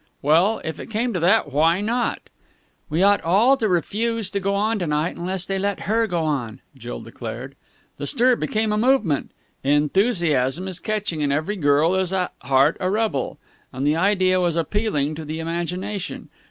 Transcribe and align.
Well, 0.23 0.61
if 0.65 0.79
it 0.79 0.87
came 0.89 1.13
to 1.13 1.19
that, 1.19 1.51
why 1.53 1.79
not? 1.79 2.21
"We 2.89 3.03
ought 3.03 3.21
all 3.21 3.55
to 3.57 3.67
refuse 3.69 4.31
to 4.31 4.39
go 4.39 4.55
on 4.55 4.79
to 4.79 4.87
night 4.87 5.15
unless 5.15 5.45
they 5.45 5.59
let 5.59 5.81
her 5.81 6.07
go 6.07 6.23
on!" 6.23 6.59
Jill 6.75 7.01
declared. 7.01 7.55
The 7.97 8.07
stir 8.07 8.35
became 8.35 8.73
a 8.73 8.79
movement. 8.79 9.29
Enthusiasm 9.63 10.67
is 10.67 10.79
catching, 10.79 11.21
and 11.21 11.31
every 11.31 11.55
girl 11.55 11.93
is 11.93 12.11
at 12.11 12.33
heart 12.41 12.77
a 12.79 12.89
rebel. 12.89 13.37
And 13.71 13.85
the 13.85 13.95
idea 13.95 14.41
was 14.41 14.55
appealing 14.55 15.13
to 15.13 15.23
the 15.23 15.37
imagination. 15.39 16.29